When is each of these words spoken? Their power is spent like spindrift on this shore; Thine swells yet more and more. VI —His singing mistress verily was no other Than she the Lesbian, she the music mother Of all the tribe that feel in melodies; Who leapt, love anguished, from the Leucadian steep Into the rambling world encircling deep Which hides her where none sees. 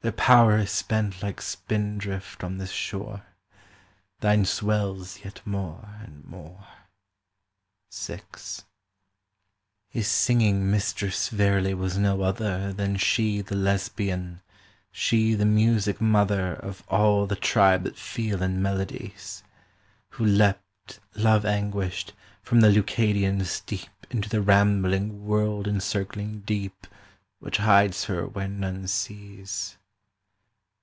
Their 0.00 0.12
power 0.12 0.56
is 0.58 0.70
spent 0.70 1.24
like 1.24 1.40
spindrift 1.40 2.44
on 2.44 2.56
this 2.58 2.70
shore; 2.70 3.24
Thine 4.20 4.44
swells 4.44 5.24
yet 5.24 5.44
more 5.44 5.96
and 6.00 6.24
more. 6.24 6.66
VI 7.92 8.20
—His 9.90 10.06
singing 10.06 10.70
mistress 10.70 11.28
verily 11.30 11.74
was 11.74 11.98
no 11.98 12.22
other 12.22 12.72
Than 12.72 12.96
she 12.96 13.40
the 13.40 13.56
Lesbian, 13.56 14.40
she 14.92 15.34
the 15.34 15.44
music 15.44 16.00
mother 16.00 16.54
Of 16.54 16.84
all 16.86 17.26
the 17.26 17.36
tribe 17.36 17.82
that 17.82 17.98
feel 17.98 18.40
in 18.40 18.62
melodies; 18.62 19.42
Who 20.10 20.24
leapt, 20.24 21.00
love 21.16 21.44
anguished, 21.44 22.12
from 22.40 22.60
the 22.60 22.70
Leucadian 22.70 23.44
steep 23.44 23.90
Into 24.10 24.28
the 24.28 24.42
rambling 24.42 25.26
world 25.26 25.66
encircling 25.66 26.42
deep 26.42 26.86
Which 27.40 27.56
hides 27.56 28.04
her 28.04 28.28
where 28.28 28.48
none 28.48 28.86
sees. 28.86 29.74